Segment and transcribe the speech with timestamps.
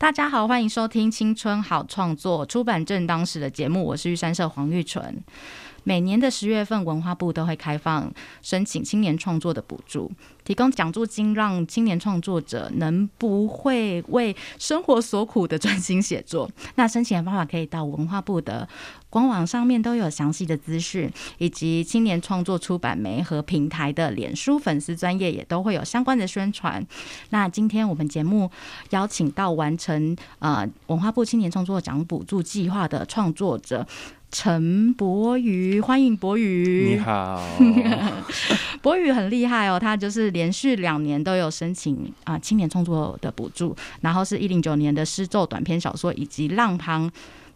[0.00, 5.20] 大家好，欢迎收听《青春好创作》出版正当时的节目，我是玉山社黄玉纯。
[5.82, 8.08] 每年的十月份，文化部都会开放
[8.40, 10.08] 申请青年创作的补助，
[10.48, 16.50] 提供奖助金，让青年创作者能不会为生活所苦的专心写作。
[16.76, 18.66] 那申请的方法可以到文化部的
[19.10, 26.82] 官网上面都有详细的资讯，以及青年创作出版媒和平台的脸书粉丝专业也都会有相关的宣传。
[27.28, 28.50] 那今天我们节目
[28.88, 33.86] 邀请到完成呃文化部青年创作奖补助计划的创作者。
[34.30, 36.96] 陈博宇，欢迎博宇。
[36.96, 37.42] 你好，
[38.82, 41.90] 博宇很厉害哦，他就是连续两年都有申请
[42.22, 47.10] 啊青年创作的补助，然后是一零九年的诗咒短篇小说以及浪旁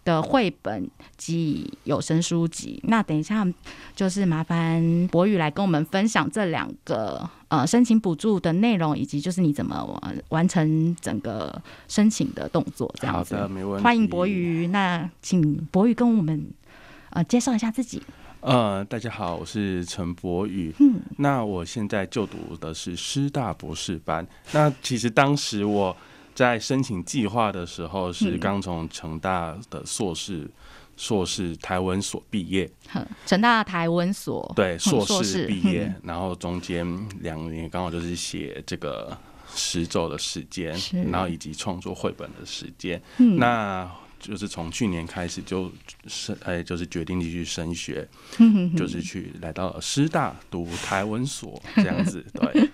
[0.05, 2.81] 的绘本及有声书籍。
[2.89, 3.47] 那等一下
[3.95, 12.93] 就是麻烦博宇来跟我们分享这两个呃申请补助的内容，以及就是你怎么完成整个申请的动作。
[13.01, 13.85] 这样子，好的，没问题。
[13.85, 16.45] 欢迎博宇，那请博宇跟我们。
[17.15, 18.01] 呃，介绍一下自己。
[18.43, 20.75] 呃，大家好，我是陈博宇。
[20.81, 24.27] 嗯，那我现在就读的是师大博士班。
[24.51, 25.97] 那其实当时我
[26.35, 30.51] 在申请计划的时候，是刚从成大的硕士
[30.97, 32.69] 硕士台文所毕业。
[33.25, 36.85] 成大台文所对硕士毕业，然后中间
[37.21, 39.17] 两年刚好就是写这个
[39.55, 40.77] 十周的时间，
[41.13, 43.01] 然后以及创作绘本的时间。
[43.39, 43.89] 那
[44.23, 45.71] 就是从去年开始就
[46.07, 48.09] 是，哎，就是决定继续升学，
[48.77, 52.25] 就是去来到师大读台文所这样子。
[52.33, 52.71] 对，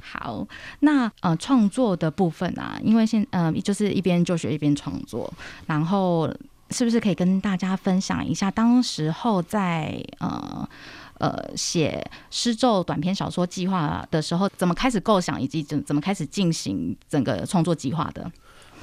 [0.00, 0.46] 好，
[0.80, 5.30] 那呃，创作的部分啊，因为现呃，就是一边就学一边创作，
[5.66, 6.32] 然后
[6.70, 10.68] 是不是可以跟大家分享一下，当时候在呃
[11.18, 18.30] 呃写诗咒短篇小说计划的时候，怎么开始构想，以及怎怎么开始进行整个创作计划的？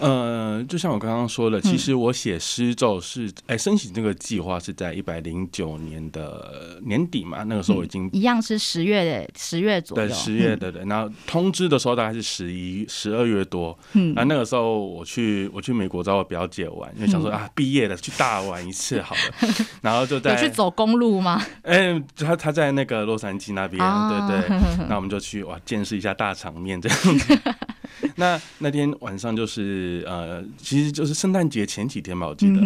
[0.03, 21.42] 呃，就像我刚刚说的，其实我写诗咒是，哎，申请这个计划是在一百零九年的年底嘛，那个时候已经一样是十月的十月左右，对，十月的对，然后通知的时候大概是十一十二月多，嗯，啊，那个时候我去我去美国找我表姐玩，因为想说啊，毕业了去大玩一次好了， 然后就在去走公路吗？
[21.63, 23.80] 哎，他他在那个洛杉矶那边，
[24.28, 24.59] 对对，
[24.90, 27.40] 那我们就去哇见识一下大场面这样子。
[28.18, 32.62] 那那天晚上就是呃，其实就是圣诞节前几天吧，我记得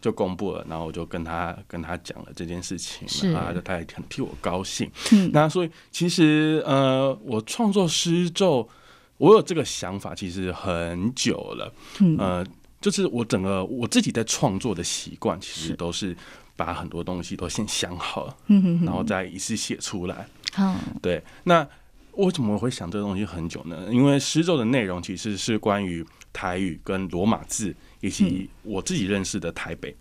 [0.00, 4.90] 就公布了，然后我就跟他跟他讲了这件事情，啊，他也很替我高兴。
[5.32, 8.68] 那所以其实呃，我创作诗咒，
[9.16, 11.72] 我有这个想法其实很久了，
[12.18, 12.44] 呃，
[12.80, 16.16] 就是我整个我自己在创作的习惯，其实都是
[16.56, 18.36] 把很多东西都先想好，
[18.84, 20.26] 然后再一次写出来。
[20.52, 20.74] 好。
[21.00, 21.66] 对，那。
[22.18, 23.86] 为什么会想这个东西很久呢？
[23.90, 29.96] 因为诗咒的内容其实是关于台语跟罗马字，以及我自己认识的台北。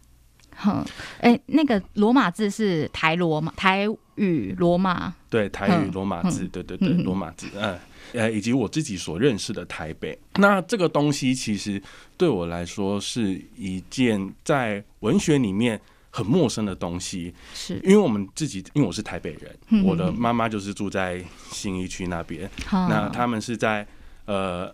[0.56, 0.84] 哼，
[1.20, 7.78] 哎，那个罗马字是台罗马台语罗马，对，台语罗马字，对对对，罗马字，嗯，
[8.14, 10.18] 呃，以及我自己所认识的台北。
[10.38, 11.80] 那这个东西其实
[12.18, 15.80] 对我来说是一件在文学里面。
[16.10, 17.76] 很陌生的东西，是。
[17.84, 23.88] 因为我们自己，因为我是台北人，我的妈妈就是住在新一区那边，那他们是在
[24.26, 24.74] 呃。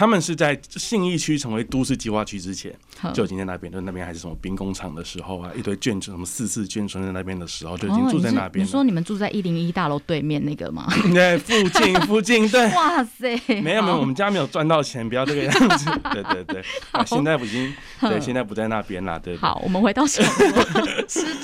[0.00, 2.74] 他们是在信义区成为都市计划区之前，
[3.12, 3.70] 就已经在那边。
[3.70, 8.64] 就那边还是什么兵工厂的时候啊，一堆眷村，什么四四眷村在那边的时候，就已经住在那边。
[8.64, 10.86] 你说你们住在一零一大楼对面那个吗？
[11.12, 12.66] 对，附近附近对。
[12.74, 13.38] 哇塞！
[13.60, 15.90] 没有没有，我们家没有赚到钱，不要这个样子。
[16.14, 16.64] 对对对，
[17.04, 17.70] 现在已经
[18.00, 19.20] 对，现在不在那边了。
[19.20, 19.36] 对。
[19.36, 20.22] 好，我们回到吃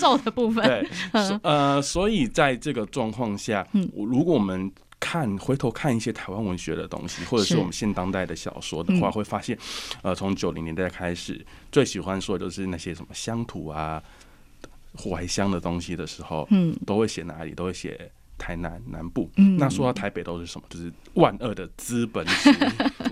[0.01, 0.65] 咒的部分。
[0.65, 0.89] 对，
[1.43, 4.73] 呃，所以在这个状况下，嗯如果我们。
[4.99, 9.59] 看，回头看一些台湾文学的东西，或者是我们现当代的小说的话，会发现，
[10.03, 14.03] 呃，从九零年代开始，最喜欢说的就是那些什么乡土啊、
[14.97, 18.11] 怀乡的东西的时候，嗯，都会写哪里，都会写。
[18.39, 20.67] 台南南部，那说到台北都是什么？
[20.69, 22.55] 就是万恶的资本主义，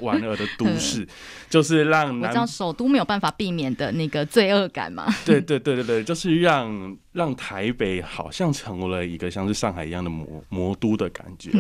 [0.05, 1.07] 万恶的都市，
[1.49, 5.07] 就是让我知道首都没有办法避免的那个罪恶感嘛。
[5.25, 11.51] 对对对对对，就是让让台北好像成为了一个像是上海一样的魔魔都的感觉。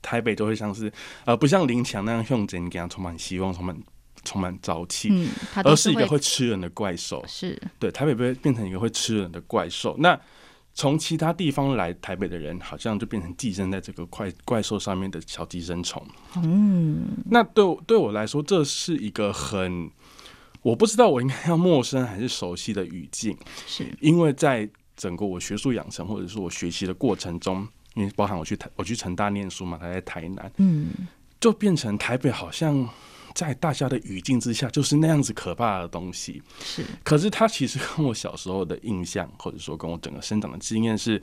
[0.00, 0.92] 台北就会像是
[1.24, 3.76] 呃，不像林强那样用真，给他充满希望，充满。
[4.24, 5.28] 充满朝气，
[5.64, 7.24] 而是一个会吃人的怪兽。
[7.26, 9.96] 是对，台北被变成一个会吃人的怪兽。
[9.98, 10.16] 那
[10.74, 16.02] 从其他地方来台北的人，好像就变成寄生在这个怪怪兽上面的小寄生虫。
[16.36, 17.06] 嗯。
[17.30, 19.90] 那对对我来说，这是一个很
[20.62, 23.36] 我不知道我应该要陌生还是熟悉的语境，
[23.66, 23.86] 是。
[24.00, 30.88] 因为在整个我学术养成或者是我学习的过程中，因为包含我去台我去成大念书嘛，他在台南，嗯。
[31.40, 32.88] 就变成台北好像
[33.34, 36.42] 在大家的语境之下就是那样子可怕的东西。
[36.62, 41.22] 是可是它其实跟我小时候的印象，或者说跟我整个生长的经验是，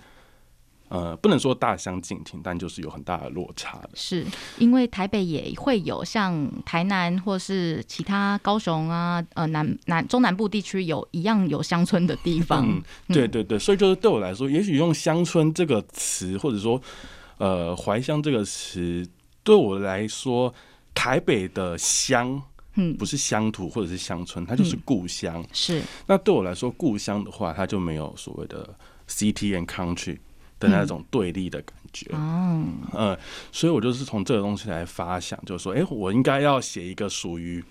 [0.90, 3.90] 呃，不能说大相径庭，但就是有很大的落差的。
[3.94, 4.26] 是，
[4.58, 12.66] 因为台北也会有像台南或是其他高雄啊，呃南南中南部地区有一样有乡村的地方。
[12.68, 12.82] 嗯，
[13.14, 16.82] 对对对，所以就是对我来说，也许用乡村这个词，或者说
[17.38, 19.08] 呃怀乡这个词，
[19.44, 20.52] 对我来说，
[21.00, 22.42] 台北的乡
[22.74, 25.42] 嗯，不是乡土或者是乡村，它就是故乡。
[25.54, 28.76] 是那对我来说，故乡的话，它就没有所谓的
[29.08, 30.18] city and country
[30.60, 32.06] 的那种对立的感觉。
[32.12, 33.18] 哦，嗯，
[33.50, 37.64] 所以我就是从这个东西来发想，就是说，哎、我应该要写一个属于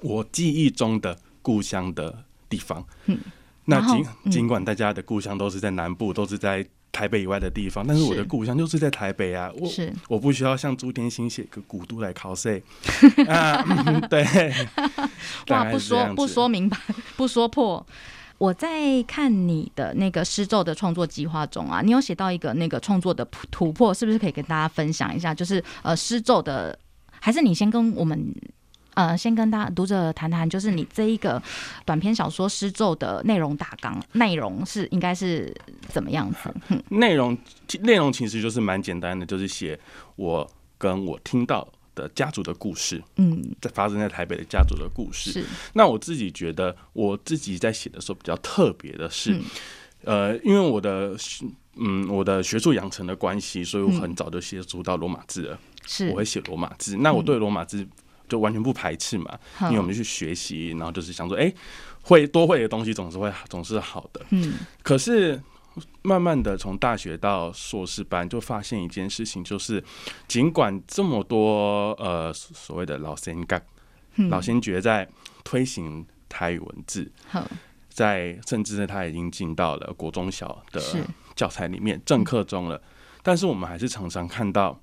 [0.00, 2.84] 我记忆中的故乡的地方。
[3.06, 3.18] 嗯，
[3.64, 6.64] 那尽嗯尽管大家的故乡都是在南部，都是在
[6.96, 9.52] 台北以外的地方，但是我的故乡就是在台北啊。
[9.58, 12.62] 我是我不需要像朱天心写个古都来考 C
[13.28, 14.24] 啊，嗯 对，
[15.44, 16.78] 大哇，不说不说明白，
[17.16, 17.86] 不说破。
[18.38, 25.34] 我在看你的那个诗咒的创作计划中啊，你有写到一个那个创作的突突破，是不是可以跟大家分享一下？
[25.34, 26.78] 就是呃诗咒的，
[27.20, 28.34] 还是你先跟我们
[28.96, 31.40] 呃先跟大家读者谈谈，就是你这一个
[31.84, 35.54] 短篇小说诗咒的内容大纲，内容是应该是
[35.88, 36.52] 怎么样子？
[36.68, 37.36] 嗯内容
[37.68, 39.78] 其内容其实就是蛮简单的，就是写
[40.16, 45.30] 我跟我听到的家族的故事，嗯，在发生在台北的家族的故事。
[45.30, 45.44] 是
[45.74, 49.42] 那我自己觉得，我自己在写的时候比较特别的是，嗯
[50.04, 51.14] 呃，因为我的
[51.74, 55.58] 嗯我的学术养成的关系，所以我很早就接触到罗马字了。
[55.86, 57.86] 是，我会写罗马字，那我对罗马字
[58.28, 61.52] 就完全不排斥嘛，因为我们去学习，然后就是想说，哎、
[62.02, 64.24] 会多会的东西总是会总是好的。
[64.30, 64.54] 嗯。
[64.82, 65.40] 可是
[66.02, 69.82] 慢慢的从大学到硕士班，就发现一件事情，就是
[70.26, 73.64] 尽管这么多呃所谓的老先干、
[74.14, 74.28] 嗯。
[74.28, 75.08] 老先觉在
[75.44, 77.46] 推行台语文字，好。
[77.88, 80.82] 在甚至是他已经进到了国中小的
[81.34, 82.78] 教材里面正课中了，
[83.22, 84.78] 但是我们还是常常看到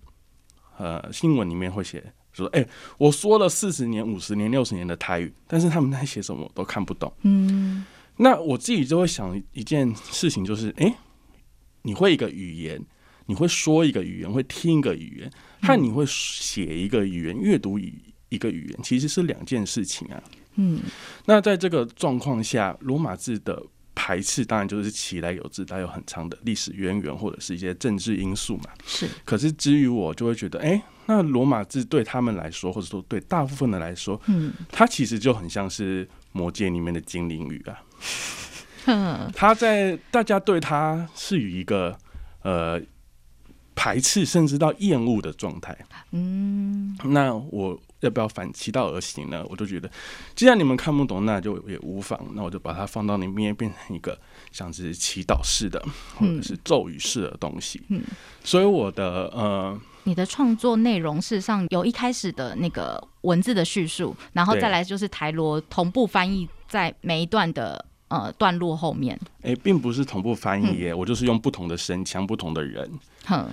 [0.80, 2.12] 呃新闻里面会写。
[2.34, 7.12] 说，哎、我说了四十年、五十年、六十年的台语，但是他们在写什么我都看不懂。
[7.22, 7.86] 嗯
[8.18, 10.94] 那我自己就会想一件事情，就是，诶，
[11.82, 12.80] 你会一个语言，
[13.26, 15.32] 你会说一个语言，会听一个语言，
[15.62, 18.00] 和你会写一个语言、阅读语
[18.30, 20.22] 一个语言，其实是两件事情啊。
[20.56, 20.82] 嗯
[21.26, 23.64] 那在这个状况下，罗马字的
[23.96, 28.66] 排斥，当然就是其来有自，带有很长的历史渊源，或者是一些政治因素嘛。
[28.86, 37.82] 是可是至于我，就会觉得，诶，那罗马字对他们来说，或者说对大部分的来说，嗯它其实就很像是魔界里面的精灵语啊。
[38.86, 41.98] 嗯他在大家对他是以一个
[42.42, 42.82] 呃
[43.76, 45.78] 排斥甚至到厌恶的状态。
[46.12, 49.44] 嗯那我要不要反其道而行呢？
[49.50, 49.90] 我就觉得，
[50.36, 52.20] 既然你们看不懂，那就也无妨。
[52.34, 54.18] 那我就把它放到里面，变成一个
[54.52, 55.84] 像是祈祷式的
[56.16, 57.82] 或者是咒语式的东西。
[57.90, 58.02] 嗯
[58.44, 69.18] 所以我的呃你的创作内容事实上有一开始的那个文字的叙述，然后再来就是台罗同步翻译在每一段的呃段落后面。
[69.44, 72.92] 诶，并不是同步翻译耶，我就是用不同的声腔、不同的人，
[73.26, 73.48] 哼，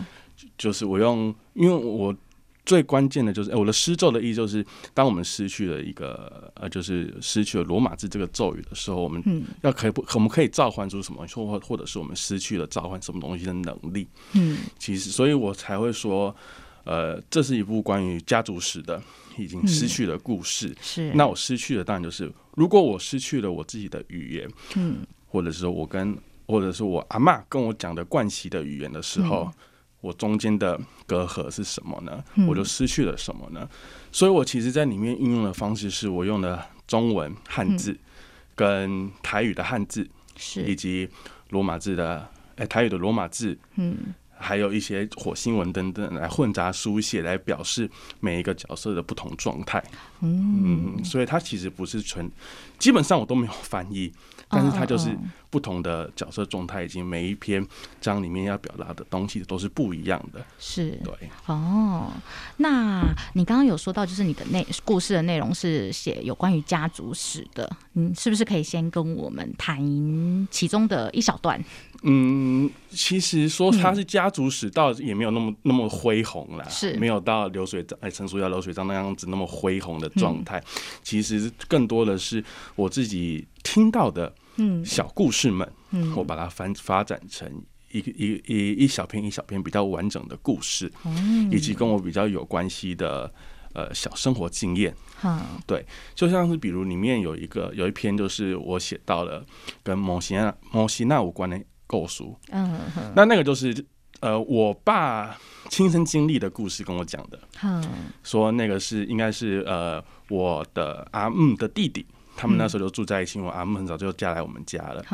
[0.59, 2.12] 就是我用，因为我
[2.67, 4.64] 最关键的就是，哎、我的诗咒的意义就是，
[4.95, 9.45] 当我们失去了一个呃，就是失去了罗马字这个咒语的时候，我们嗯。
[9.62, 14.07] 要可以不，我们可以召唤出什么，或或者是我们失去了召唤什么东西的能力。
[14.35, 14.59] 嗯。
[14.79, 16.35] 其实，所以我才会说，
[16.85, 19.02] 呃，这是一部关于家族史的
[19.37, 20.75] 已经失去的故事。
[20.81, 21.12] 是。
[21.14, 24.99] 那我失去的当然就是，如果我失去了我自己的语言，嗯。
[25.26, 29.52] 或者是我跟，或者是我阿妈跟我讲的惯习的语言的时候，嗯
[30.00, 32.23] 我中间的隔阂是什么呢？
[32.37, 33.69] 嗯我就失去了什么呢？
[34.11, 37.97] 所以我其实在里面运用的方式是我用的中文汉字、
[38.54, 40.09] 跟台语的汉字，
[40.57, 41.09] 以及
[41.50, 43.59] 罗马字的，哎、台语的罗马字。
[43.76, 47.87] 嗯还有一些火星文等等来混杂书写，来表示
[48.21, 49.85] 每一个角色的不同状态。
[50.21, 52.26] 嗯，所以它其实不是纯，
[52.78, 54.11] 基本上我都没有翻译，
[54.49, 55.14] 但是它就是
[55.50, 57.66] 不同的角色状态，以及每一篇
[58.00, 60.40] 章里面要表达的东西都是不一样的。
[60.59, 61.12] 是，对。
[61.47, 62.12] 哦，
[62.59, 63.04] 那
[63.35, 69.78] 你刚刚有说到，就是你的内故事的内容是写有关于家族史的，嗯，是不是可以先跟我们谈
[70.50, 71.62] 其中的一小段？
[72.02, 80.62] 嗯，其实说它是家族史，倒也没有那么那么恢宏啦，是没有到流水账哎，陈述要流水账那样子那么恢宏的状态。
[81.02, 82.42] 其实更多的是
[82.76, 87.50] 我自己听到的，嗯，小故事们，嗯，我把它翻发展成
[87.90, 93.33] 一个一一一小篇一小篇比较完整的故事，嗯以及跟我比较有关系的
[93.73, 94.95] 呃小生活经验。
[95.67, 99.45] 对，就像是比如里面有一个有一篇，就是我写到了
[99.83, 101.61] 跟摩西纳摩西纳无关的。
[101.90, 102.79] 构书，嗯，
[103.17, 103.75] 那那个就是
[104.21, 105.37] 呃，我爸
[105.71, 107.83] 亲身经历的故事跟我讲的，嗯，
[108.23, 112.07] 说那个是应该是呃，我的阿姆的弟弟，
[112.40, 115.04] 他们那时候就住在一起，我阿姆很早就嫁来我们家了，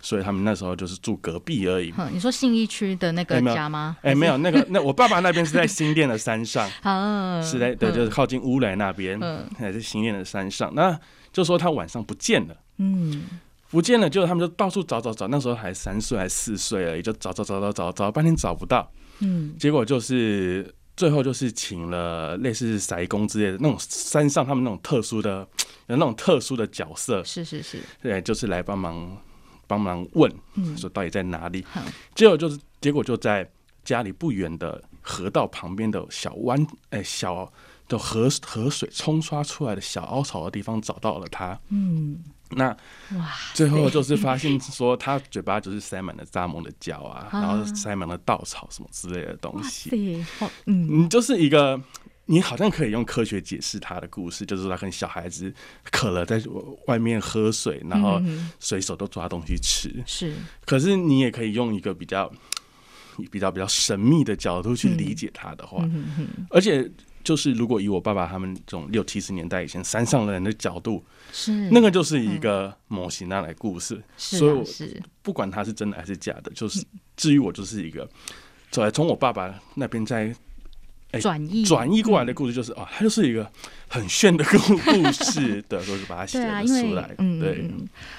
[0.00, 1.94] 所以他们那时候就是住隔壁而已。
[2.12, 3.96] 你说信义区的那个家吗？
[4.02, 6.68] 哎，没有，那个那我爸爸那边是在新店的山上，
[7.42, 9.18] 是在对，就是靠近乌来那边，
[9.58, 10.70] 还是新店的山上。
[10.74, 10.98] 那
[11.32, 13.24] 就说他晚上不见了，嗯。
[13.70, 25.46] 不见了，就他们就到处找找找，那时候还三岁还四岁而已，就找找找找找找半天找不到，嗯，结果就是最后就是请了类似塞工之类的那种山上他们那种特殊的
[25.86, 29.16] 有那种特殊的角色，是是是，对，就是来帮忙
[29.68, 30.28] 帮忙问，
[30.76, 31.64] 说到底在哪里，
[32.16, 33.48] 结果就是结果就在
[33.84, 37.50] 家里不远的河道旁边的小湾，哎，小
[37.88, 42.22] 的河河水冲刷出来的小凹槽的地方找到了他，嗯。
[42.52, 42.68] 那
[43.14, 50.24] 哇，最后就是发现说他嘴巴就是塞满了蚱蜢的胶啊，然后塞满了稻草什么之类的东西。
[50.64, 51.78] 嗯，你就是一个，
[52.24, 55.52] 你好像可以用科学解释他的故事，就是他跟小孩子
[55.90, 56.42] 渴了在
[56.86, 58.18] 外面喝水，然后
[58.58, 60.02] 随手都抓东西吃。
[60.06, 60.32] 是，
[60.64, 62.32] 可是你也可以用一个比较
[63.30, 65.86] 比较比较神秘的角度去理解他的话，
[66.48, 66.90] 而且。
[67.28, 71.52] 就是如果以我爸爸他们这种六七十年代以前山上的人的角度，是。
[71.68, 75.02] 那个就是一个模型那来故事，所以是。
[75.20, 76.82] 不管它是真的还是假的，就是
[77.18, 78.08] 至于我就是一个，
[78.70, 80.34] 走来从我爸爸那边在
[81.20, 83.52] 转移转移过来的故事，就是哦，它就是一个
[83.88, 87.70] 很炫的故故事， 的，都是把它写出来，对。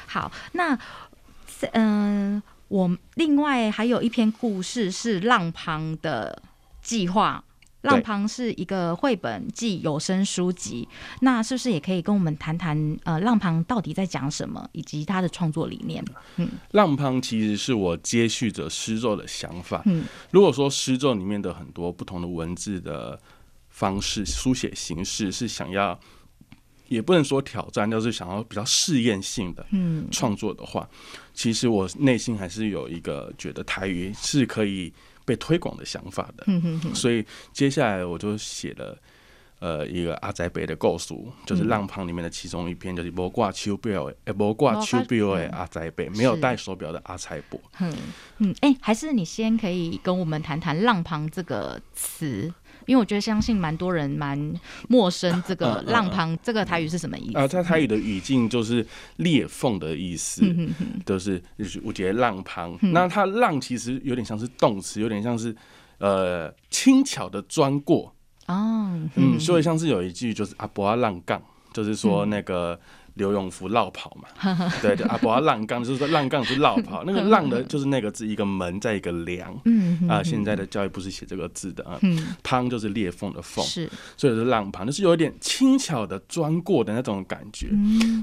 [0.05, 0.77] 好，那
[1.71, 6.43] 嗯，我另外还有一篇故事是浪旁的
[6.83, 7.43] 计划。
[7.81, 10.85] 浪旁是一个绘本暨有声书籍，
[11.21, 12.97] 那是不是也可以跟我们谈谈？
[13.03, 16.03] 呃，浪旁到底在讲什么，以及他的创作理念？
[16.35, 19.81] 嗯，浪旁其实是我接续着诗咒的想法。
[19.85, 23.17] 嗯，如果说诗咒里面的很多不同的文字的
[23.69, 25.97] 方式、书写形式是想要，
[26.89, 30.85] 也不能说挑战，就是想要比较试验性的嗯创作的话，
[31.33, 34.91] 其实我内心还是有一个觉得台语是可以。
[35.29, 36.43] 被推广的想法的，
[36.95, 38.97] 所以接下来我就写了
[39.59, 47.61] 呃一个阿宅北的构图，就是浪旁里面的其中一篇，就是无挂手表，诶，无挂手表的阿宅北，没有戴手表的阿财伯。
[47.79, 47.93] 嗯
[48.39, 52.51] 嗯，哎，还是你先可以跟我们谈谈浪旁这个词。
[52.89, 54.51] 因为我觉得相信蛮多人蛮
[54.87, 57.47] 陌生这个浪旁这个台语是什么意思啊？
[57.47, 58.83] 在台语的语境就是
[59.17, 60.43] 裂缝的意思，
[61.05, 61.39] 就是
[61.83, 62.75] 我觉得浪旁。
[62.81, 65.55] 那它浪其实有点像是动词，有点像是
[65.99, 68.11] 呃轻巧的钻过
[68.47, 68.99] 哦。
[69.15, 71.39] 嗯，所以像是有一句就是阿伯阿浪杠，
[71.71, 72.79] 就是说那个。
[73.15, 74.29] 刘永福绕跑嘛，
[74.81, 79.53] 对对，阿伯要浪杠，就是说浪杠是绕跑，那个浪的就是那个字，一个门在一个梁，
[80.07, 81.99] 啊，现在的教育部是写这个字的啊，
[82.43, 87.69] 汤就是裂缝的缝，是，所以是浪旁，就是有一点轻巧的钻过的那种感觉。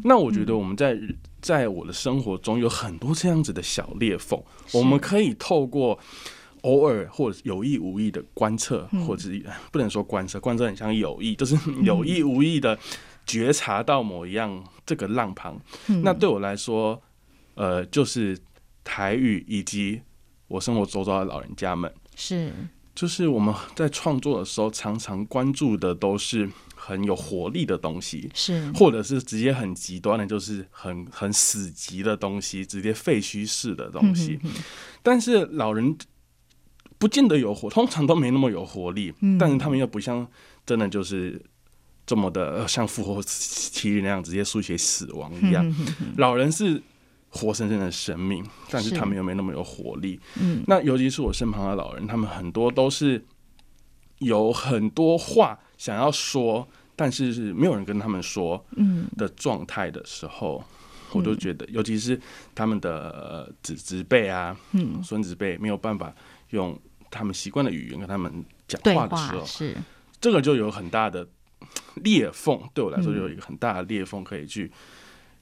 [0.05, 0.99] 那我觉得我们在
[1.41, 4.41] 在我的生活中有很多这样子的小裂缝，
[4.73, 5.99] 我们可以透过
[6.63, 9.29] 偶尔或者有意无意的观测，或者
[9.71, 12.79] 不能说观测，观测很像有意，就是有意无意的。
[13.27, 15.61] 觉察到某一样这个浪旁，
[16.05, 17.03] 那对我来说，
[17.55, 18.39] 呃，就是
[18.85, 20.01] 台语以及
[20.47, 22.53] 我生活周遭的老人家们，是，
[22.95, 34.39] 就是我们在创作的时候，常常关注的都是很有活力的东西，是，或者是直接很极端的，就是很很死寂的东西，直接废墟式的东西。
[35.03, 35.99] 但是老人
[36.97, 40.25] 不见得有活，通常都没那么有活力，但是他们又不像
[40.65, 41.43] 真的就是。
[42.07, 45.75] 这么的像复活期那样直接书写死亡一样，
[46.17, 46.81] 老人是
[47.29, 50.21] 活生生的生命，但是他们又没那么有活力。
[50.41, 53.23] 嗯，那尤其是我身旁的老人，他们很多都是
[54.21, 59.07] 有很多话想要说，但是是没有人跟他们说嗯。
[59.17, 60.65] 的状态的时候，
[61.13, 62.19] 我都觉得，尤其是
[62.55, 66.15] 他们的呃子侄辈啊、嗯，孙子辈没有办法
[66.51, 66.79] 用
[67.11, 69.77] 他们习惯的语言跟他们讲话的时候，是。
[70.19, 71.27] 这个就有很大的
[71.97, 72.61] 裂缝。
[72.75, 74.71] 对我来说，嗯就有一个很大的裂缝，可以去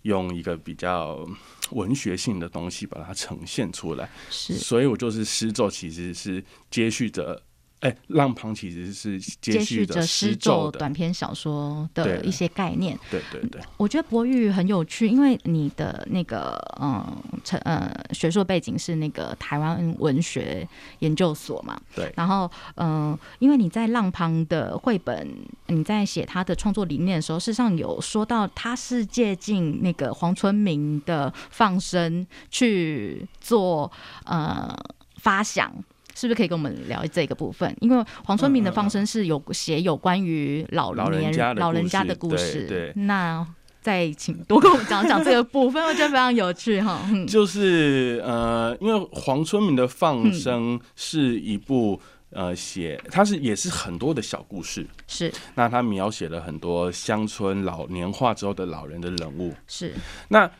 [0.02, 1.26] 用一个比较
[1.70, 4.08] 文学性的东西把它呈现出来。
[4.30, 7.42] 是所以我就是诗作，其实是接续着，
[7.80, 10.90] 哎、浪旁其实是接接续着诗诗咒短。
[10.90, 12.98] 篇小说的一些概念。
[13.10, 17.04] 对对对，我觉得博玉很有趣，因为你的那个嗯
[17.42, 20.66] 成呃学术背景是那个台湾文学
[21.00, 25.28] 研究所嘛，对然后嗯、呃因为你在浪旁的绘本，
[25.66, 33.90] 你在写他的创作理念的时候，事实上有说到他是借鉴那个黄春明的放生去做
[34.24, 34.74] 呃
[35.16, 35.70] 发想。
[36.14, 37.74] 是不是可以跟我们聊这个部分？
[37.80, 42.66] 因为黄春明的放生是有写有关于老年老人家的故事。
[42.66, 43.46] 对那
[43.80, 47.00] 再请多跟我们讲讲这个部分，我觉得非常有趣哈。
[47.12, 52.00] 嗯就是呃，因为黄春明的《放生》是一部。
[52.36, 59.54] 呃，写它是也是很多的小故事，是那他描写了很多乡村老年化之后的老人的人物。
[59.68, 59.94] 是，
[60.26, 60.50] 那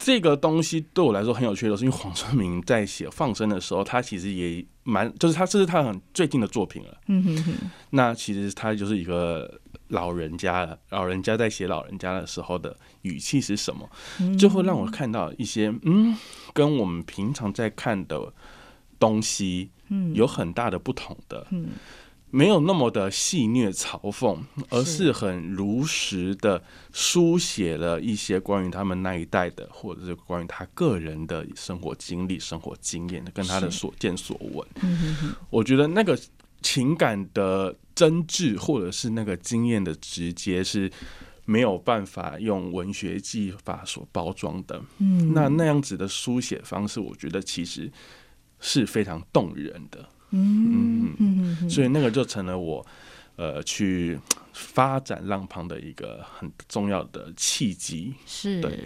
[0.00, 6.96] 这个东西对我来说很有趣的是，因为黄春明在写《放生》的时候，他其实也蛮，就是他这是他很最近的作品了。
[7.08, 7.52] 嗯哼哼，
[7.90, 13.88] 那其实他就是一个老人家了，老人家在写老人家的时候的语气是什么，
[14.20, 16.16] 嗯就会让我看到一些嗯，
[16.54, 18.32] 跟我们平常在看的
[18.98, 21.46] 东西嗯有很大的不同的。
[21.50, 21.68] 嗯
[22.30, 34.66] 没有那么的戏谑嘲讽，而是是很如实的书写了一些关于他们那一代的，或者是关于他个人的生活经历、生活经验跟他的所见所闻。
[35.48, 36.18] 我觉得那个
[36.62, 40.90] 情感的真挚，或者是那个经验的直接，是
[41.46, 44.80] 没有办法用文学技法所包装的。
[44.98, 47.90] 嗯，那那样子的书写方式，我觉得其实
[48.60, 50.08] 是非常动人的。
[50.30, 52.84] 嗯嗯嗯，所以那个就成了我
[53.36, 54.18] 呃去
[54.52, 58.12] 发展浪旁的一个很重要的契机。
[58.26, 58.60] 是。
[58.60, 58.78] 对，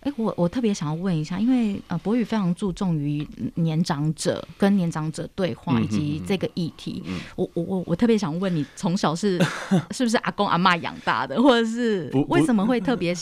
[0.00, 7.02] 哎，我我特别想要问一下，因为呃，博宇非常注重于年长者跟年长者对话嗯以及这个议题。
[7.06, 9.38] 嗯我我我我特别想问你，从小是
[9.92, 13.14] 是不是阿公阿妈养大的，或者是为什么会特别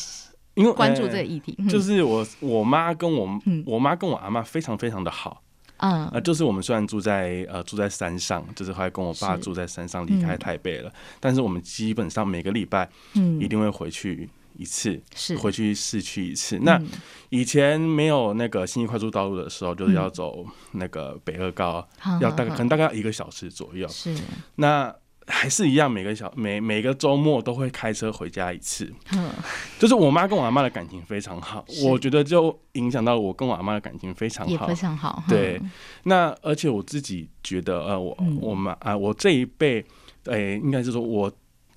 [0.55, 1.55] 因为关注这个呃议题？
[1.69, 3.63] 就是我我妈跟我嗯。
[3.67, 5.43] 我妈跟我阿妈非常非常的好
[5.79, 5.93] 嗯。
[5.93, 10.39] 啊、呃就是我们虽然住在呃住在山上，就是后来跟我爸住在山上离开嗯。
[10.39, 13.41] 台北了，但是我们基本上每个礼拜嗯。
[13.41, 15.37] 一定会回去一次，是。
[15.37, 16.59] 回去市区一次。
[16.63, 16.87] 那嗯
[17.31, 23.87] 以前没有那个新义快速道路的时候，就是要走那个北二高，好要大概可能大概要一个小时左右。
[23.89, 24.17] 是。
[24.55, 24.95] 那
[25.29, 28.93] 还是一样，每个小每每个周末都会开车回家一次。
[29.13, 29.31] 嗯
[29.79, 34.75] 就是我妈跟我阿妈的感情非常好，我觉得就影响到我跟我阿妈的感情非常好也非。
[34.75, 35.23] 常好。
[35.29, 35.71] 对嗯
[36.05, 39.85] 那而且我自己觉得，呃，我嗯我妈啊，我这一辈，
[40.25, 41.31] 诶、应该是说我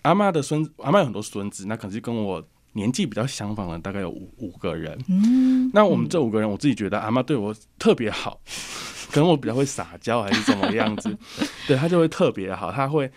[0.04, 2.42] 阿妈的孙，阿妈有很多孙子，那可能是跟我
[2.74, 4.98] 年纪比较相仿的，大概有五五个人。
[5.10, 8.40] 嗯，那我们这五个人，我自己觉得阿妈对我特别好，
[9.12, 11.16] 可能我比较会撒娇还是怎么样子，
[11.68, 13.12] 对她就会特别好，她会，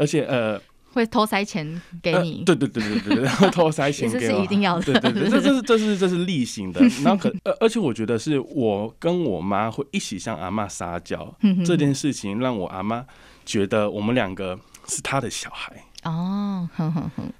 [0.00, 0.58] 而且呃，
[0.94, 4.84] 会偷塞钱给呃你，对对对对对对，会 偷塞钱给我是是一，定要的。
[4.84, 6.80] 对对对，这这是这是这是例行的。
[7.04, 11.32] 然后可呃，而且我觉得是我跟我妈会一起向阿妈撒娇
[11.66, 13.04] 这件事情，让我阿妈
[13.44, 14.58] 觉得我们两个
[14.88, 15.84] 是她的小孩。
[16.04, 16.66] 哦，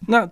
[0.06, 0.28] 那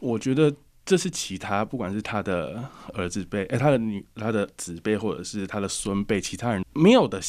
[0.00, 0.54] 我觉得
[0.84, 2.62] 这是其他不管是他的
[2.94, 7.20] 儿子辈，哎、他的女、他的子辈，或者是他的孙辈，其他人没有的，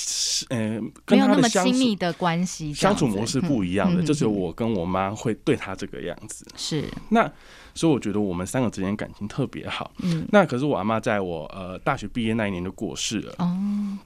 [0.50, 6.46] 呃，没跟有那么他的亲密的关系，相处模式不一样的，嗯就只有嗯嗯我跟我妈会对他这个样子。
[6.56, 7.32] 是，那
[7.76, 9.92] 所以我觉得我们三个之间感情特别好。
[10.00, 13.56] 嗯，那可是我阿妈在我呃大学毕业那一年就过世了，哦，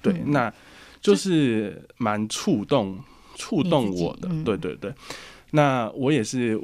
[0.01, 0.31] 对，嗯。
[0.33, 0.53] 那
[0.99, 2.99] 就是蛮触动
[3.35, 4.93] 触动我的，对对对。
[5.51, 6.59] 那我也是，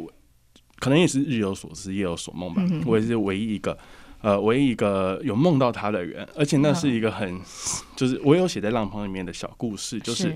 [0.84, 2.62] 可能也是日有所思夜有所梦吧。
[2.86, 3.78] 我也是唯一一个，
[4.20, 7.40] 呃，唯一一个有梦到他的人，而且那是一个很，
[7.96, 10.36] 就是我有写在浪旁里面的小故事，就是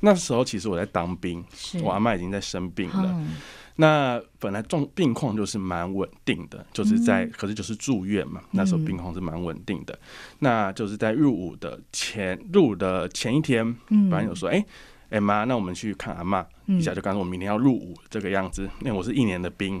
[0.00, 1.44] 那时候其实我在当兵，
[1.82, 3.12] 我阿妈已经在生病了。
[3.16, 3.36] 嗯
[3.80, 7.30] 那本来状病况就是蛮稳定的，就是在、嗯。
[7.36, 9.96] 可是就是住院嘛，那时候病况是蛮稳定的。
[10.40, 14.10] 那就是在入伍的前入伍的前一天，嗯。
[14.10, 14.66] 本来有说，哎、
[15.10, 18.68] 哎妈，那我们去看阿妈嗯一下，就刚诉我明天要入伍这个样子。
[18.80, 19.80] 那我是一年的兵，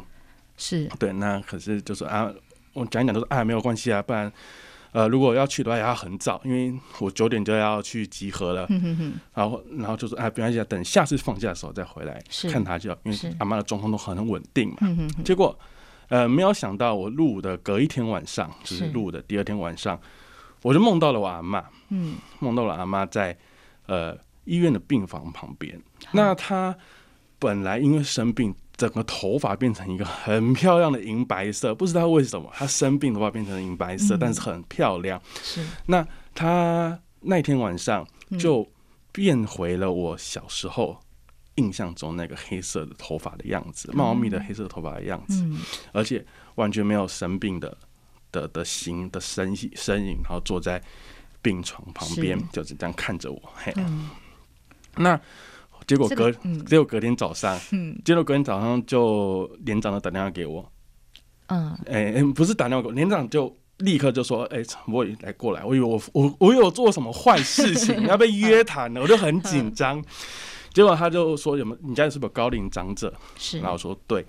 [0.56, 2.32] 是对，那可是就是啊，
[2.72, 4.32] 我讲一讲都是啊没有关系啊，不然
[4.92, 8.64] 呃，如果要去的话，也要很早，因为我九点就要去集合了。
[8.70, 14.76] 嗯哼哼，然后，然后就说，啊，没关系，等下次放假的时候再回来是看他就好，因为阿妈的状况都很稳定嘛。
[14.80, 15.56] 嗯哼哼，结果，
[16.08, 20.00] 呃，没有想到我入伍的隔一天晚上，就是是入伍的第二天晚上，
[20.62, 23.36] 我就梦到了我阿妈，嗯，梦到了阿妈在
[23.86, 24.16] 呃
[24.48, 25.80] 医院的病房旁边。
[26.12, 26.76] 那他
[27.38, 35.20] 本来因为生病，整个头发变成一个很漂亮的银白色，不知道为什么他生病头发变成银白色，嗯但是很漂亮。
[35.42, 38.66] 是，那他那天晚上嗯就
[39.12, 40.98] 变回了我小时候。
[41.58, 45.58] 印象中那个黑色的头发的样子，茂密的黑色头发的样子，嗯
[45.92, 47.76] 而且完全没有生病的
[48.30, 50.80] 的的形的身身影，然后坐在
[51.42, 53.42] 病床旁边，就是这样看着我。
[53.56, 54.08] 嘿，嗯，
[54.98, 55.20] 那
[55.86, 56.30] 结果隔
[56.66, 60.70] 结果隔天早上， 嗯结果隔天早上就连长就打电话给我，
[61.46, 63.56] 嗯，哎、哎不是打电话给我，连长就。
[63.78, 70.04] 立刻就说：“哎、陈柏宇来过来，我以为我我我有做什么坏事情，要被约谈了， 我就很紧张。
[70.74, 73.14] 结果他就说：有没有你家里是不是有高龄长者？
[73.36, 74.20] 是然后我说对，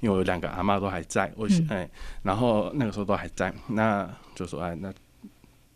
[0.00, 1.90] 因为我有两个阿妈都还在，我嗯哎、
[2.22, 4.92] 然后那个时候都还在，那就说哎，那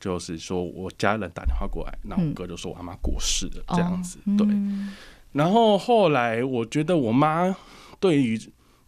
[0.02, 2.34] 就是说我家人打电话过来，那我嗯。
[2.34, 4.46] 哥就说我阿妈过世了这样子，哦对。
[4.48, 4.92] 嗯。
[5.30, 7.54] 然后后来我觉得我妈
[8.00, 8.38] 对于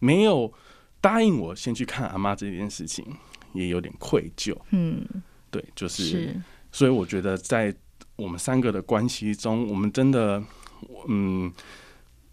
[0.00, 0.52] 没有
[1.00, 3.06] 答应我先去看阿妈这件事情，
[3.52, 5.06] 也有点愧疚，嗯，
[5.50, 7.74] 对，就是，是，所以我觉得在
[8.16, 10.42] 我们三个的关系中，我们真的，
[11.08, 11.50] 嗯，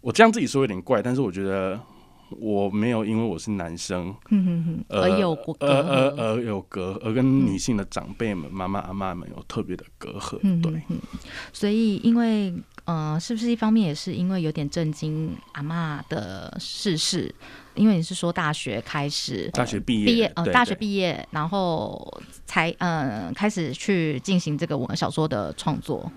[0.00, 1.80] 我这样自己说有点怪，但是我觉得
[2.38, 10.98] 我没有因为我是男生，嗯哼哼，呃，而有过隔而而有隔，而跟女性的长辈们、妈妈阿妈们有特别的隔阂，对嗯哼，哼，
[11.52, 12.52] 所以因为
[12.84, 17.34] 呃，是不是一方面也是因为有点震惊阿妈的逝世？
[17.74, 26.10] 因为你是说大学开始大学毕业，毕业呃，大学毕业，然后才呃开始去进行这个文小说的创作。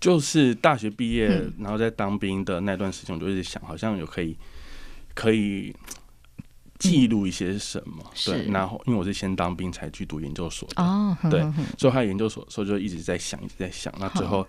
[0.00, 4.36] 就是大学毕业，嗯然后在当兵的那段时间，我就一直想，好像有可以
[5.14, 5.74] 可以
[6.78, 8.04] 记录一些什么。
[8.26, 11.40] 对，是然后因为我是先当兵才去读研究所的，对
[11.78, 13.92] 所以他研究所的时候就一直在想，一直在想。
[13.98, 14.46] 那最后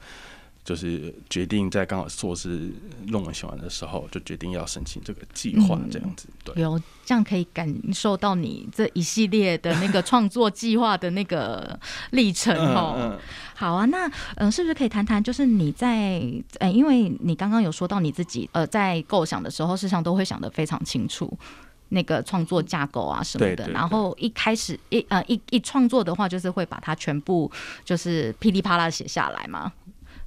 [0.65, 2.71] 就是决定在刚好硕士
[3.07, 6.27] 论文写完的时候，就决定要申请这个计划嗯，这样子。
[6.43, 12.95] 对，有这样可以感受到你这一系列的那个创作计划的那个历程哦。
[12.97, 13.19] 嗯，
[13.53, 16.19] 好啊，那嗯、呃是不是可以谈谈，就是你在
[16.57, 21.31] 呃，因为你刚刚有说到你自己呃，在构想的时候，事实上都会想得非常清楚。
[21.89, 27.49] 那个创作架构啊什么的，对对对然后一开始一呃一一创作的话，就是会把它全部
[27.85, 29.71] 就是噼里啪啦写下来嘛。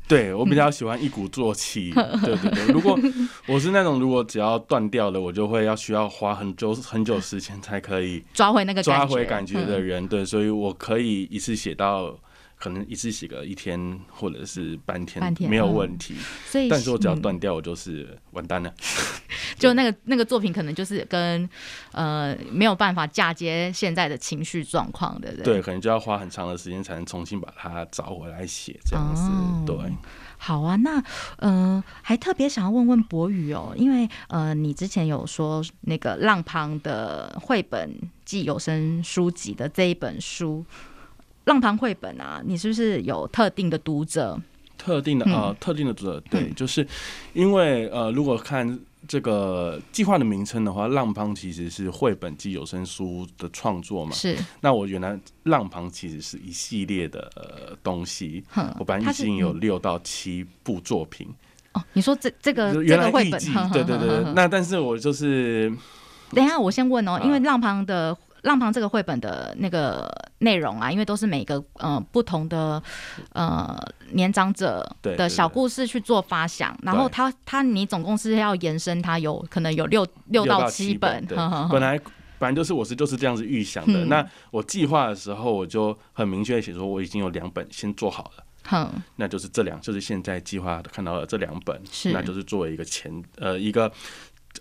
[0.09, 1.93] 对我比较喜欢一鼓作气。
[2.25, 2.99] 对对对，如果
[3.47, 9.87] 我是那种如果只要断掉了，我就会要需要花很久很久时间才可以抓回那个抓回感觉的嗯。
[9.87, 12.17] 人，对，所以我可以一次写到，
[12.59, 16.15] 可能一次写个一天或者是半天，没有半天嗯问题。
[16.47, 18.73] 所以但是我只要嗯断掉，我就是完蛋了。
[19.59, 21.49] 就那个那个作品可能就是跟
[21.93, 25.55] 呃没有办法嫁接现在的情绪状况，的人对？
[25.55, 29.23] 对，可能就要花很长的时间才能重新把它找回来写，这样子。
[29.23, 29.77] 哦对，
[30.37, 31.03] 好啊，那
[31.39, 37.93] 呃，还特别想要问问博宇哦，因为呃，你之前有说那个浪旁的绘本
[38.25, 40.65] 暨有声书籍的这一本书，
[41.49, 44.39] 浪旁绘本啊，你是不是有特定的读者？
[44.77, 45.33] 特定的嗯。
[45.33, 46.87] 呃，特定的读者，对，嗯就是
[47.33, 54.13] 因为呃，如果看这个计划的名称的话，浪旁其实是绘本及有声书的创作嘛。
[54.13, 58.45] 是，那我原来浪旁其实是一系列的呃东西，
[58.79, 59.61] 我本来已经有嗯。
[59.61, 61.27] 六到七部作品，
[61.73, 63.41] 哦，你说这这个这原来个绘本，
[63.73, 65.73] 对对对那但是我就是
[66.31, 67.21] 等一下，我先问哦，啊。
[67.25, 72.83] 因为浪旁的浪旁这个绘本的那个内容啊，因为都是每个呃不同的
[73.33, 73.77] 呃
[74.13, 77.13] 年长者的小故事去做发想，然后对。
[77.13, 81.37] 他他你总共是要延伸，它有可能有六六到七本，对。
[81.37, 81.69] 呵呵呵。
[81.71, 82.01] 本来。
[82.41, 84.05] 本来就是我是就是这样子预想的。
[84.05, 84.09] 嗯。
[84.09, 88.89] 那我计划的时候，我就很明确的写说，我已经有两本先做好了，哼。
[89.17, 92.13] 那就是这两，就是现在计划看到的这两本，是。
[92.13, 93.91] 那就是作为一个前呃一个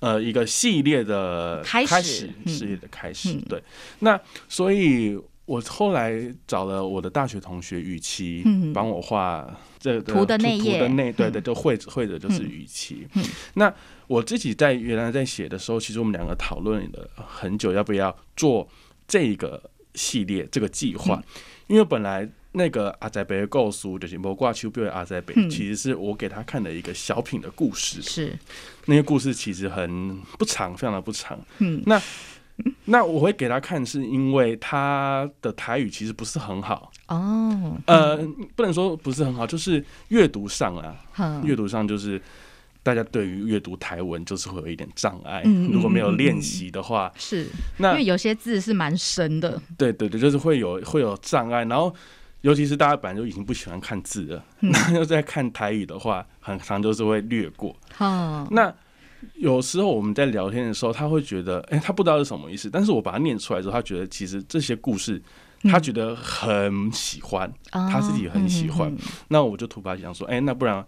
[0.02, 3.34] 呃一个系列的开始系列的开始。
[3.34, 3.64] 嗯对，
[4.00, 6.14] 那所以我后来
[6.46, 9.48] 找了我的大学同学雨琦嗯帮我画
[9.80, 13.24] 这个图的内图页的内对对，嗯就绘绘的就是雨琦嗯。
[13.56, 13.74] 那
[14.08, 18.68] 我自己在原来在写的时候，其实我们两个讨论了很久，要不要做
[19.08, 21.24] 这个系列这个计划，嗯
[21.68, 22.30] 因为本来。
[22.54, 28.02] 那个阿仔北的构书就是魔挂秋标阿仔北，嗯其实是我给他看的一个小品的故事。
[28.02, 28.36] 是
[28.88, 31.40] 那些故事其实很不长，非常的不长。
[31.60, 31.82] 嗯。
[31.86, 32.02] 那
[32.86, 38.18] 那我会给他看，是因为他的台语其实不是很好哦，呃，
[38.56, 42.20] 不能说不是很好，就是阅读上啊，哼阅读上就是
[42.82, 47.46] 大家对于阅读台文就是会有一点障碍，如果没有练习的话，是
[47.78, 51.94] 那因为有些字是蛮深的，对对对，就是会有会有障碍，然后
[52.42, 54.72] 尤其是大家本来就已经不喜欢看字了，嗯。
[54.72, 57.76] 那又在看台语的话，很常就是会略过。
[57.94, 58.74] 哈，那
[59.36, 65.22] 有时候我们在聊天的时候，他会觉得，哎、他不知道是什么意思，但是我把它念出来之后，他觉得其实这些故事。
[65.64, 68.96] 他觉得很喜欢，他自己也很喜欢。
[69.30, 70.86] 那我就突发奇想说，哎、那不然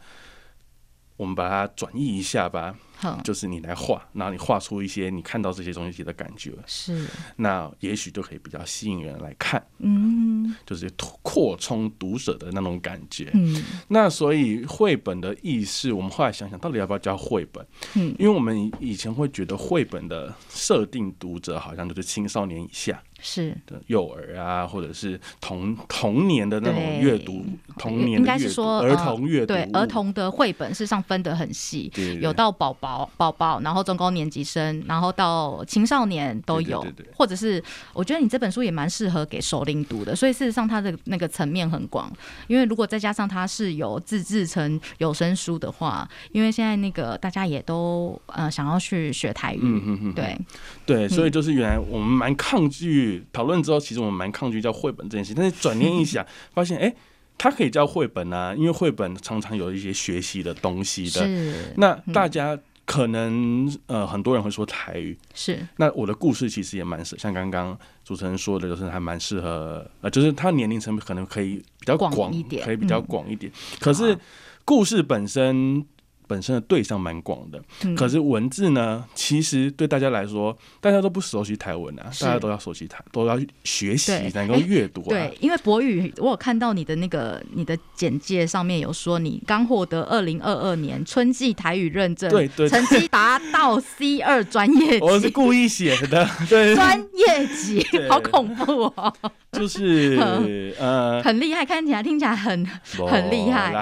[1.18, 2.89] 我们把它转译一下吧，好，
[3.24, 7.06] 就是你来画，然后你画出一些你看到这些东西的感觉，是，
[7.38, 9.64] 那也许就可以比较吸引人来看。
[9.80, 10.90] 嗯就是
[11.22, 13.30] 扩充读者的那种感觉。
[13.34, 17.66] 嗯那所以绘本的意识，我们后来想想，到底要不要叫绘本？
[17.96, 23.56] 嗯，因为我们以以前会觉得绘本的设定读者好像就是青少年以下是。
[23.68, 27.46] 的幼儿啊，或者是童童年的那种阅读，
[27.78, 37.14] 童年应该是说儿童阅读物，对儿童的绘本，事实上分得很细，有到宝宝、宝宝，然后中高年级生，然后到青少年都有，对对对对。
[37.16, 37.62] 或者是
[37.94, 42.12] 我觉得你这本书也蛮适合给首领读的，所以事实上它的那个层面很广，
[42.48, 50.40] 因为如果再加上它是有自制成有声书的话，因为现在那个大家也都呃想要去学台语，嗯哼哼，对，
[50.86, 56.84] 对，所以就是原来我们蛮抗拒讨论之后，其实我们蛮抗拒叫绘本这件事，但是转念一想，发现哎。
[56.84, 56.96] 诶
[57.42, 61.26] 它可以叫绘本啊，因为绘本常常有一些学习的东西的。
[61.26, 72.66] 是那大家可能呃很多人会说台语，是，那我的故事其实也蛮适，像刚刚主持人说的，就是还蛮适合呃，就是他年龄层可能可以比较广广一点。
[72.66, 73.06] 可以比较嗯。
[73.06, 73.52] 广一点。
[73.80, 74.18] 可是
[74.66, 75.86] 故事本身
[76.30, 77.96] 本身的对象蛮广的，嗯。
[77.96, 85.10] 可是文字呢，其实对大家来说，大家都不熟悉台文啊，大家都要熟悉台，都要学习才能够哎阅读啊。
[85.10, 99.14] 对，因为博宇，我有看到你的那个你的简介上面有说，你刚获得二零二二年春季台语认证，对对成绩达到 C 二专业 我是，故意写的， 对，专业级，好恐怖哦，
[99.52, 100.20] 就是
[100.78, 102.66] 呃，很厉害，看起来听起来很
[103.08, 103.74] 很厉害。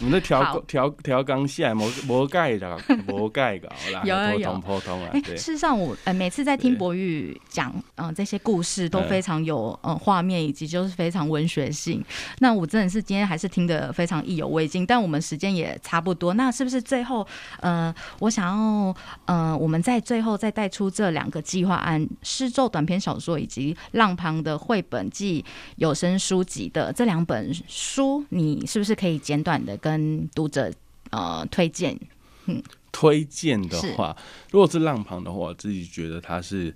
[0.00, 1.76] 我们的调调调调钢线
[2.08, 2.78] 无无改的，
[3.08, 12.04] 无改搞啦，有有普有通普通啊哎，，对事实上我呃每次在听博宇讲嗯、呃这些故事都嗯非常有嗯画面以及就是非常文学性。
[12.38, 16.34] 那我真的是今天还是听得非常意犹未尽，但我们时间也差不多。
[16.34, 17.26] 那是不是最后
[17.60, 18.94] 呃我想要
[19.26, 25.44] 呃我们在最后再带出这两个计划案：诗咒短篇小说以及浪旁的绘本暨
[25.76, 30.72] 有声书籍的这两本书，你是不是可以简短的跟读者
[31.10, 31.98] 呃推荐？
[32.46, 34.16] 嗯推荐的话，
[34.50, 36.74] 如果是浪旁的话，我自己觉得它是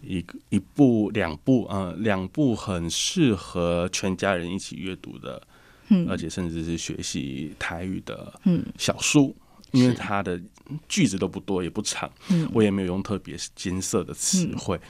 [0.00, 5.42] 一个一部两部，呃，两部很适合全家人一起阅读的，
[5.88, 6.06] 嗯。
[6.08, 8.64] 而且甚至是学习台语的嗯。
[8.78, 9.34] 小书，
[9.72, 10.40] 因为它的
[10.88, 12.48] 句子都不多也不长，嗯。
[12.54, 14.80] 我也没有用特别艰涩的词汇，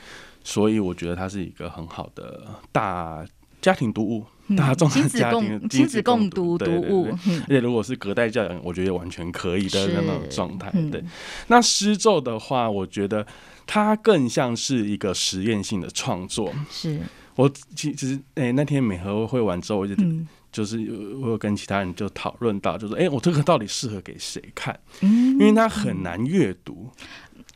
[0.44, 3.27] 所以我觉得它是一个很好的大
[3.62, 4.24] 家庭读物。
[4.56, 10.70] 大众家庭共亲子共读读物，嗯而且如果是隔代教养，我觉得完全可以的是那种状态。
[10.74, 11.04] 嗯对，
[11.48, 13.26] 那诗咒的话，我觉得
[13.66, 16.52] 它更像是一个实验性的创作。
[16.70, 17.00] 是
[17.34, 20.78] 我其其实诶、那天美和会完之后，我就、嗯就是
[21.20, 24.76] 我有跟其他人就讨论到，就是诶、我这个到底适合给谁看？
[25.02, 26.90] 嗯因为它很难阅读，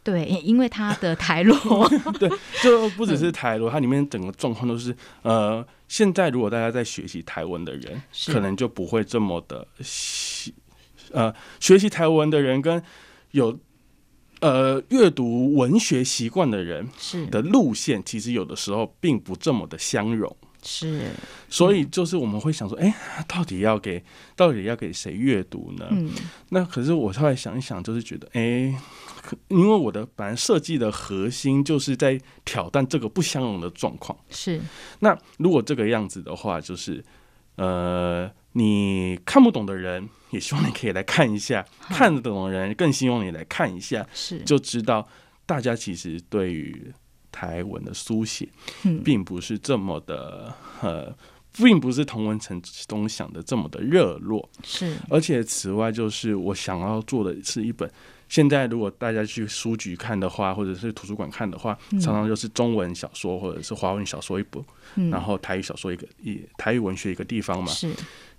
[0.04, 1.56] 对，因为它的台落
[2.18, 2.28] 对，
[2.62, 10.52] 就 不只是台罗，它里面整个状况都是呃，现在如果大家在学习台文的人，可能就不会这么的习
[11.12, 12.82] 呃，学习台文的人跟
[13.30, 13.58] 有
[14.40, 20.36] 呃阅读文学习惯的人是的路线，其实有的时候并不这么的相容。
[20.62, 21.10] 是。
[21.48, 22.94] 所以就是我们会想说，哎、
[23.28, 24.02] 到底要给
[24.34, 25.86] 到底要给谁阅读呢？
[25.90, 26.10] 嗯。
[26.48, 28.74] 那可是我后来想一想，就是觉得，哎、
[29.22, 34.18] 可因为我的本来设计的核心就是在挑战这个不相容的状况。
[34.30, 34.60] 是。
[35.00, 37.04] 那如果这个样子的话，就是
[37.56, 44.38] 呃，你看不懂的人，也希望你可以来看一下；看得懂的人，更希望你来看一下，是。
[44.40, 45.06] 就知道
[45.44, 46.92] 大家其实对于
[47.32, 48.48] 台文的书写，
[48.84, 51.12] 嗯并不是这么的呃。
[51.54, 57.86] 并不是同文层中想的这么的热络，是而且此外，就是我想要做的是一本。
[58.26, 64.64] 现在如果大家去书局看的话，或者是图书馆看的话，嗯常常就是中文小说或者是华文小说一部，
[64.94, 67.70] 嗯然后台语小说一个，一台语文学一个地方嘛。
[67.70, 67.92] 是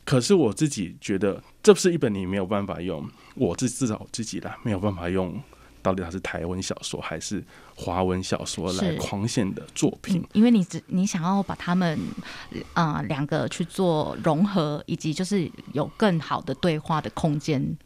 [0.03, 5.39] 可是我自己觉得，这是一本你没有办法用，我自至少我自己啦，没有办法用
[5.83, 7.43] 到底它是台湾小说还是
[7.75, 10.23] 华文小说来框线的作品。
[10.33, 11.99] 因为你只你想要把他们
[12.73, 17.77] 啊两个去做融合，以及就是有更好的对话的空间。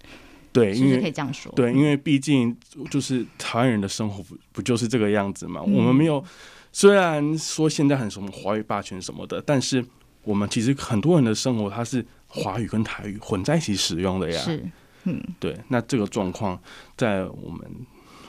[0.53, 1.51] 对，因为可以这样说。
[1.53, 2.55] 对，因为毕竟
[2.89, 5.61] 就是台湾人的生活不不就是这个样子嘛？
[5.61, 6.23] 我们没有，
[6.71, 9.85] 虽然说现在很什么华语霸权什么的，但是
[10.23, 14.41] 我们其实很多人的生活，它是华语跟台语混在一起使用的呀。
[14.41, 14.65] 是，
[15.07, 15.57] 嗯，对。
[15.69, 16.59] 那这个状况
[16.95, 17.61] 在我们，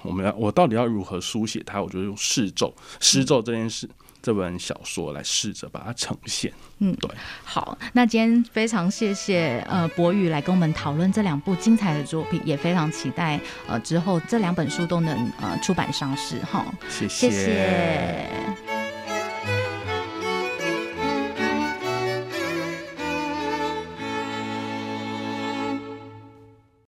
[0.02, 1.82] 我们要我到底要如何书写它？
[1.82, 3.88] 我觉得用诗咒，诗咒这件事。
[4.20, 6.52] 这本小说来试着把它呈现。
[6.80, 7.08] 嗯，对。
[7.44, 16.66] 好，那今天非常谢谢呃博宇来跟我们讨论这两部精彩的作品，也非常期待呃之后这两本书都能呃出版上市哈。
[16.88, 18.77] 谢谢。